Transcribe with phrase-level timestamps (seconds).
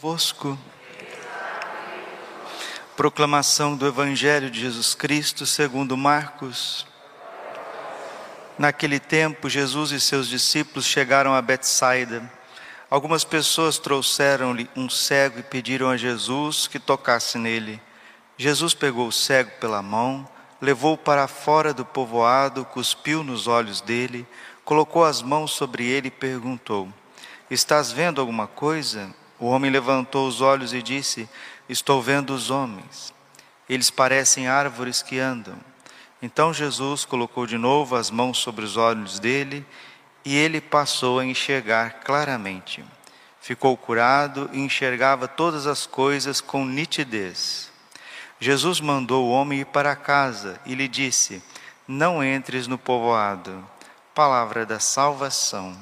[0.00, 0.56] Vosco.
[2.96, 6.86] Proclamação do Evangelho de Jesus Cristo segundo Marcos.
[8.56, 12.30] Naquele tempo, Jesus e seus discípulos chegaram a Betsaida.
[12.88, 17.82] Algumas pessoas trouxeram-lhe um cego e pediram a Jesus que tocasse nele.
[18.36, 20.28] Jesus pegou o cego pela mão,
[20.62, 24.24] levou-o para fora do povoado, cuspiu nos olhos dele,
[24.64, 26.88] colocou as mãos sobre ele e perguntou:
[27.50, 29.12] Estás vendo alguma coisa?
[29.38, 31.28] O homem levantou os olhos e disse:
[31.68, 33.14] Estou vendo os homens.
[33.68, 35.56] Eles parecem árvores que andam.
[36.20, 39.64] Então Jesus colocou de novo as mãos sobre os olhos dele
[40.24, 42.84] e ele passou a enxergar claramente.
[43.40, 47.70] Ficou curado e enxergava todas as coisas com nitidez.
[48.40, 51.42] Jesus mandou o homem ir para casa e lhe disse:
[51.86, 53.64] Não entres no povoado.
[54.14, 55.76] Palavra da salvação.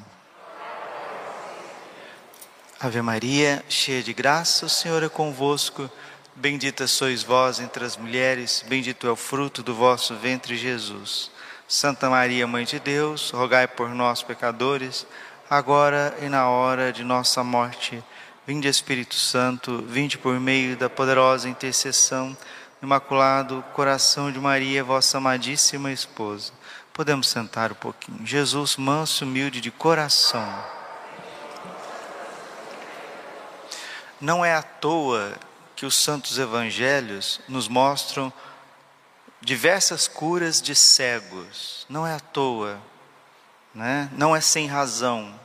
[2.78, 5.90] Ave Maria, cheia de graça, o Senhor é convosco.
[6.34, 11.30] Bendita sois vós entre as mulheres, bendito é o fruto do vosso ventre, Jesus.
[11.66, 15.06] Santa Maria, Mãe de Deus, rogai por nós, pecadores,
[15.48, 18.04] agora e na hora de nossa morte.
[18.46, 22.36] Vinde, Espírito Santo, vinde por meio da poderosa intercessão
[22.78, 26.52] do Imaculado Coração de Maria, vossa amadíssima esposa.
[26.92, 28.26] Podemos sentar um pouquinho.
[28.26, 30.75] Jesus, manso, humilde de coração
[34.20, 35.36] Não é à toa
[35.74, 38.32] que os santos evangelhos nos mostram
[39.42, 41.84] diversas curas de cegos.
[41.88, 42.80] Não é à toa,
[43.74, 44.08] né?
[44.12, 45.38] não é sem razão.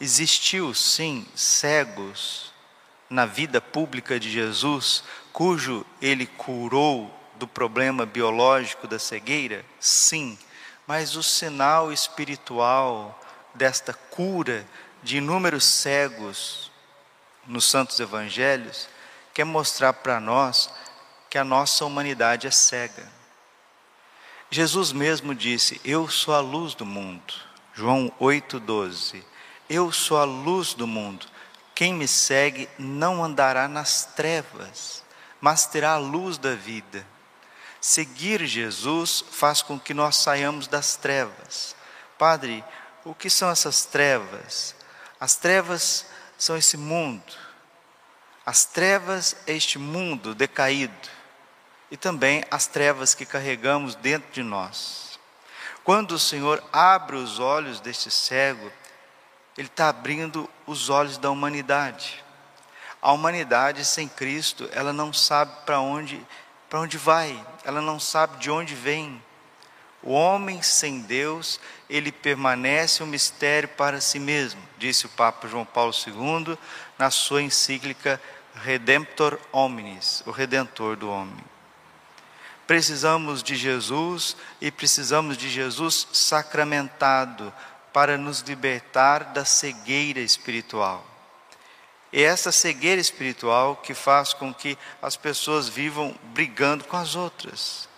[0.00, 2.52] Existiu, sim, cegos
[3.08, 9.64] na vida pública de Jesus, cujo ele curou do problema biológico da cegueira?
[9.78, 10.36] Sim,
[10.84, 13.20] mas o sinal espiritual
[13.54, 14.66] desta cura
[15.00, 16.72] de inúmeros cegos
[17.46, 18.88] nos santos evangelhos
[19.32, 20.70] quer mostrar para nós
[21.28, 23.10] que a nossa humanidade é cega.
[24.50, 27.34] Jesus mesmo disse: Eu sou a luz do mundo.
[27.74, 29.24] João 8,12.
[29.68, 31.26] Eu sou a luz do mundo.
[31.74, 35.02] Quem me segue não andará nas trevas,
[35.40, 37.04] mas terá a luz da vida.
[37.80, 41.74] Seguir Jesus faz com que nós saiamos das trevas.
[42.16, 42.64] Padre,
[43.04, 44.74] o que são essas trevas?
[45.18, 46.06] As trevas
[46.44, 47.32] são esse mundo.
[48.44, 51.08] As trevas é este mundo decaído
[51.90, 55.18] e também as trevas que carregamos dentro de nós.
[55.82, 58.70] Quando o Senhor abre os olhos deste cego,
[59.56, 62.22] Ele está abrindo os olhos da humanidade.
[63.00, 66.26] A humanidade sem Cristo, ela não sabe para onde,
[66.68, 69.22] para onde vai, ela não sabe de onde vem.
[70.06, 75.64] O homem sem Deus, ele permanece um mistério para si mesmo, disse o Papa João
[75.64, 76.58] Paulo II
[76.98, 78.20] na sua encíclica
[78.54, 81.42] Redemptor Hominis, o redentor do homem.
[82.66, 87.50] Precisamos de Jesus e precisamos de Jesus sacramentado
[87.90, 91.02] para nos libertar da cegueira espiritual.
[92.12, 97.88] E essa cegueira espiritual que faz com que as pessoas vivam brigando com as outras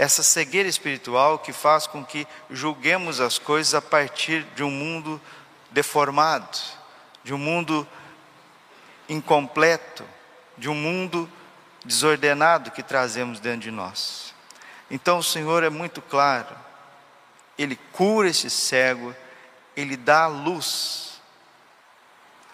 [0.00, 5.20] essa cegueira espiritual que faz com que julguemos as coisas a partir de um mundo
[5.70, 6.58] deformado,
[7.22, 7.86] de um mundo
[9.06, 10.02] incompleto,
[10.56, 11.30] de um mundo
[11.84, 14.34] desordenado que trazemos dentro de nós.
[14.90, 16.56] Então o Senhor é muito claro,
[17.58, 19.14] Ele cura esse cego,
[19.76, 21.20] Ele dá a luz,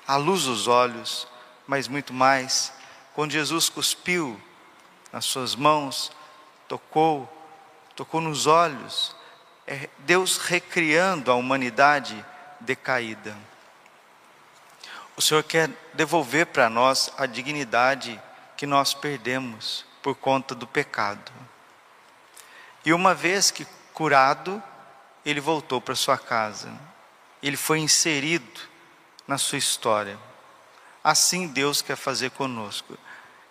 [0.04, 1.28] a luz dos olhos,
[1.64, 2.72] mas muito mais,
[3.14, 4.36] quando Jesus cuspiu
[5.12, 6.10] nas suas mãos,
[6.66, 7.35] tocou
[7.96, 9.16] tocou nos olhos,
[9.66, 12.24] é Deus recriando a humanidade
[12.60, 13.36] decaída.
[15.16, 18.20] O Senhor quer devolver para nós a dignidade
[18.56, 21.32] que nós perdemos por conta do pecado.
[22.84, 24.62] E uma vez que curado,
[25.24, 26.70] ele voltou para sua casa.
[27.42, 28.60] Ele foi inserido
[29.26, 30.18] na sua história.
[31.02, 32.96] Assim Deus quer fazer conosco.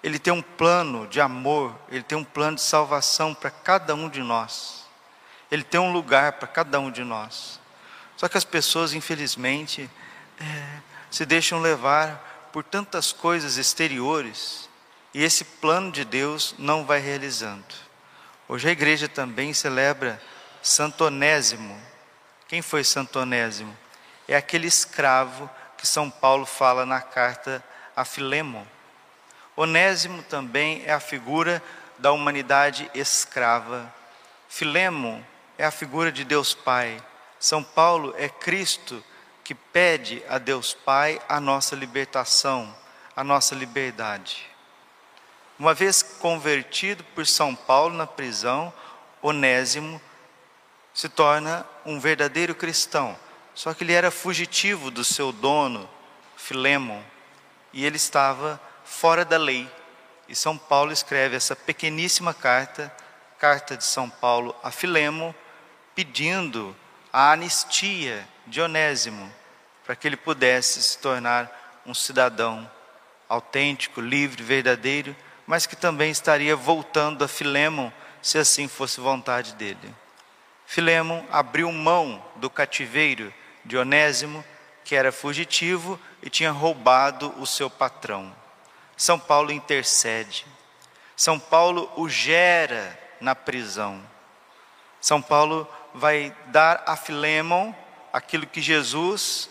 [0.06, 4.08] Ele tem um plano de amor, ele tem um plano de salvação para cada um
[4.08, 4.86] de nós.
[5.50, 7.60] Ele tem um lugar para cada um de nós.
[8.16, 9.90] Só que as pessoas, infelizmente,
[10.40, 10.80] é,
[11.10, 14.70] se deixam levar por tantas coisas exteriores
[15.12, 17.66] e esse plano de Deus não vai realizando.
[18.48, 20.22] Hoje a igreja também celebra
[20.62, 21.82] Santo Onésimo.
[22.48, 23.76] Quem foi Santo Onésimo?
[24.28, 27.64] É aquele escravo que São Paulo fala na carta
[27.96, 28.68] a Filemon.
[29.56, 31.64] Onésimo também é a figura
[31.98, 33.94] da humanidade escrava.
[34.50, 35.26] Filemo
[35.58, 37.02] é a figura de Deus Pai.
[37.40, 39.04] São Paulo é Cristo
[39.44, 42.76] que pede a Deus Pai a nossa libertação,
[43.16, 44.50] a nossa liberdade.
[45.58, 48.74] Uma vez convertido por São Paulo na prisão,
[49.22, 50.02] Onésimo
[50.94, 53.18] se torna um verdadeiro cristão.
[53.54, 55.90] Só que ele era fugitivo do seu dono,
[56.36, 57.02] Filemon,
[57.72, 59.70] e ele estava fora da lei.
[60.28, 62.94] E São Paulo escreve essa pequeníssima carta,
[63.38, 65.34] carta de São Paulo a Filemon,
[65.94, 66.76] pedindo
[67.12, 69.32] a anistia de Onésimo,
[69.86, 72.70] para que ele pudesse se tornar um cidadão
[73.28, 75.16] autêntico, livre, verdadeiro,
[75.46, 77.92] mas que também estaria voltando a Filemon,
[78.22, 79.96] se assim fosse vontade dele.
[80.66, 83.32] Filemon abriu mão do cativeiro
[83.64, 84.44] de Onésimo,
[84.84, 88.36] que era fugitivo e tinha roubado o seu patrão.
[88.98, 90.46] São Paulo intercede.
[91.16, 94.02] São Paulo o gera na prisão.
[95.00, 97.74] São Paulo vai dar a Filemon
[98.12, 99.50] aquilo que Jesus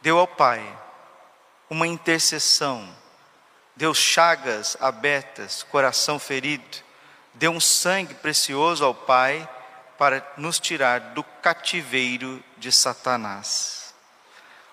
[0.00, 0.64] deu ao Pai,
[1.68, 2.88] uma intercessão.
[3.74, 6.78] Deu chagas abertas, coração ferido,
[7.34, 9.48] deu um sangue precioso ao Pai
[9.98, 13.94] para nos tirar do cativeiro de Satanás.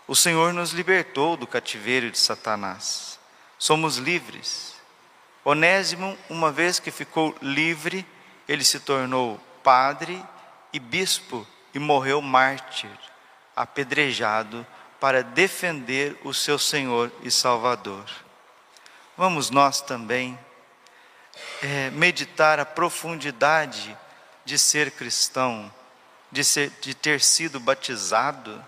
[0.08, 3.20] O Senhor nos libertou do cativeiro de Satanás.
[3.64, 4.76] Somos livres.
[5.46, 8.06] Onésimo, uma vez que ficou livre,
[8.46, 10.22] ele se tornou padre
[10.74, 12.92] e bispo e morreu mártir,
[13.56, 14.68] apedrejado
[15.00, 18.04] para defender o seu Senhor e Salvador.
[19.16, 20.38] Vamos nós também
[21.62, 23.98] é, meditar a profundidade
[24.44, 25.74] de ser cristão,
[26.30, 28.62] de, ser, de ter sido batizado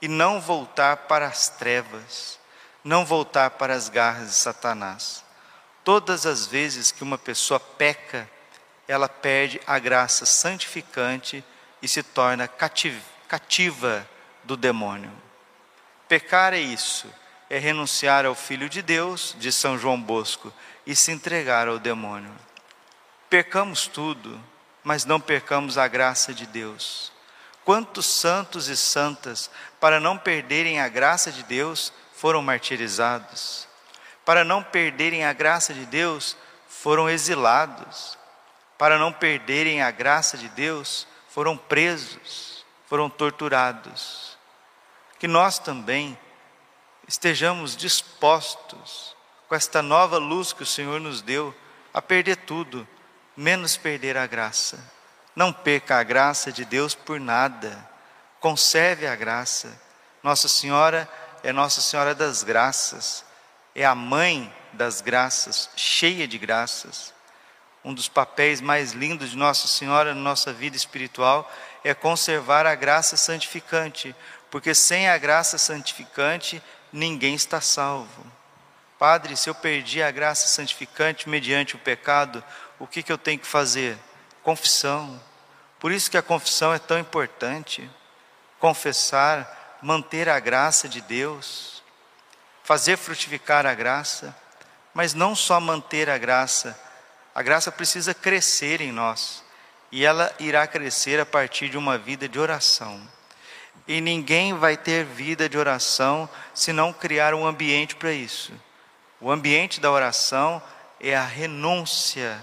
[0.00, 2.38] e não voltar para as trevas,
[2.84, 5.24] não voltar para as garras de Satanás.
[5.84, 8.28] Todas as vezes que uma pessoa peca,
[8.86, 11.44] ela perde a graça santificante
[11.80, 12.48] e se torna
[13.28, 14.08] cativa
[14.44, 15.10] do demônio.
[16.08, 17.06] Pecar é isso,
[17.48, 20.52] é renunciar ao Filho de Deus, de São João Bosco,
[20.86, 22.32] e se entregar ao demônio.
[23.28, 24.38] Percamos tudo,
[24.84, 27.12] mas não percamos a graça de Deus.
[27.64, 29.50] Quantos santos e santas,
[29.80, 33.66] para não perderem a graça de Deus, foram martirizados?
[34.24, 36.36] Para não perderem a graça de Deus,
[36.68, 38.16] foram exilados?
[38.78, 44.38] Para não perderem a graça de Deus, foram presos, foram torturados?
[45.18, 46.16] Que nós também
[47.08, 49.16] estejamos dispostos,
[49.48, 51.52] com esta nova luz que o Senhor nos deu,
[51.92, 52.86] a perder tudo
[53.36, 54.78] menos perder a graça.
[55.34, 57.84] Não perca a graça de Deus por nada.
[58.38, 59.76] Conserve a graça.
[60.22, 61.08] Nossa Senhora
[61.42, 63.24] é Nossa Senhora das Graças,
[63.74, 67.12] é a mãe das graças, cheia de graças.
[67.84, 71.50] Um dos papéis mais lindos de Nossa Senhora na nossa vida espiritual
[71.82, 74.14] é conservar a graça santificante,
[74.50, 76.62] porque sem a graça santificante
[76.92, 78.24] ninguém está salvo.
[78.98, 82.42] Padre, se eu perdi a graça santificante mediante o pecado,
[82.78, 83.98] o que, que eu tenho que fazer?
[84.44, 85.20] Confissão.
[85.80, 87.90] Por isso que a confissão é tão importante.
[88.60, 91.82] Confessar, manter a graça de Deus,
[92.62, 94.34] fazer frutificar a graça,
[94.94, 96.78] mas não só manter a graça,
[97.34, 99.42] a graça precisa crescer em nós,
[99.90, 103.00] e ela irá crescer a partir de uma vida de oração.
[103.86, 108.52] E ninguém vai ter vida de oração se não criar um ambiente para isso.
[109.20, 110.62] O ambiente da oração
[111.00, 112.40] é a renúncia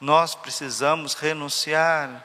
[0.00, 2.24] nós precisamos renunciar,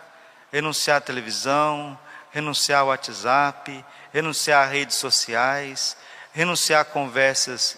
[0.52, 1.98] renunciar à televisão,
[2.34, 5.96] renunciar ao WhatsApp, renunciar a redes sociais,
[6.34, 7.78] renunciar a conversas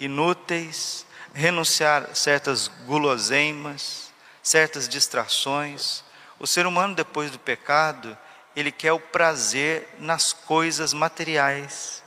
[0.00, 1.04] inúteis,
[1.34, 4.10] renunciar a certas guloseimas,
[4.42, 6.02] certas distrações.
[6.38, 8.16] O ser humano, depois do pecado,
[8.56, 12.02] ele quer o prazer nas coisas materiais.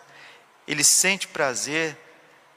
[0.67, 1.95] Ele sente prazer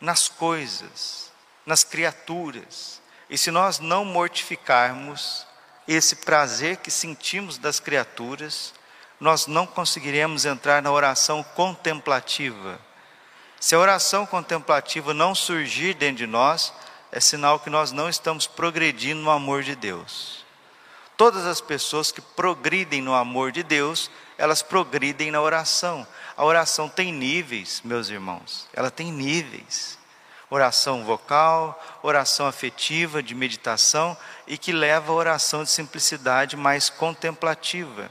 [0.00, 1.30] nas coisas,
[1.66, 3.02] nas criaturas.
[3.28, 5.46] E se nós não mortificarmos
[5.86, 8.72] esse prazer que sentimos das criaturas,
[9.20, 12.78] nós não conseguiremos entrar na oração contemplativa.
[13.58, 16.72] Se a oração contemplativa não surgir dentro de nós,
[17.10, 20.44] é sinal que nós não estamos progredindo no amor de Deus.
[21.16, 26.06] Todas as pessoas que progridem no amor de Deus, elas progridem na oração.
[26.36, 29.98] A oração tem níveis, meus irmãos, ela tem níveis
[30.50, 38.10] oração vocal, oração afetiva, de meditação e que leva a oração de simplicidade mais contemplativa.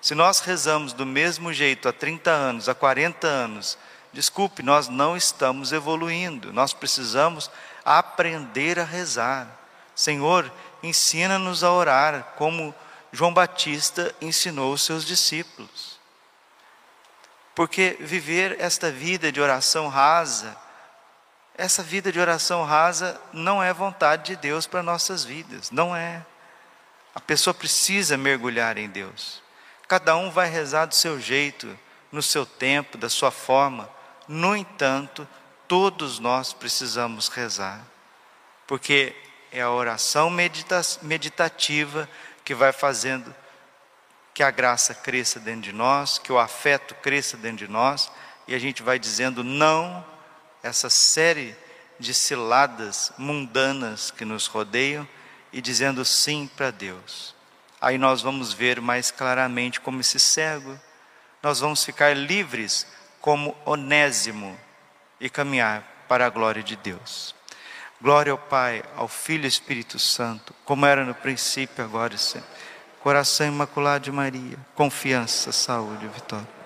[0.00, 3.76] Se nós rezamos do mesmo jeito há 30 anos, há 40 anos,
[4.12, 7.50] desculpe, nós não estamos evoluindo, nós precisamos
[7.84, 9.46] aprender a rezar.
[9.94, 10.50] Senhor,
[10.82, 12.74] ensina-nos a orar como
[13.12, 15.98] João Batista ensinou os seus discípulos.
[17.54, 20.56] Porque viver esta vida de oração rasa,
[21.58, 26.24] essa vida de oração rasa não é vontade de Deus para nossas vidas, não é.
[27.14, 29.42] A pessoa precisa mergulhar em Deus.
[29.90, 31.76] Cada um vai rezar do seu jeito,
[32.12, 33.90] no seu tempo, da sua forma.
[34.28, 35.26] No entanto,
[35.66, 37.84] todos nós precisamos rezar,
[38.68, 39.12] porque
[39.50, 42.08] é a oração medita meditativa
[42.44, 43.34] que vai fazendo
[44.32, 48.12] que a graça cresça dentro de nós, que o afeto cresça dentro de nós,
[48.46, 50.06] e a gente vai dizendo não
[50.62, 51.56] essa série
[51.98, 55.08] de ciladas mundanas que nos rodeiam
[55.52, 57.39] e dizendo sim para Deus.
[57.80, 60.78] Aí nós vamos ver mais claramente como esse cego,
[61.42, 62.86] nós vamos ficar livres
[63.20, 64.58] como Onésimo
[65.18, 67.34] e caminhar para a glória de Deus.
[68.00, 72.48] Glória ao Pai, ao Filho e Espírito Santo, como era no princípio, agora e sempre.
[73.00, 76.59] Coração imaculado de Maria, confiança, saúde vitória.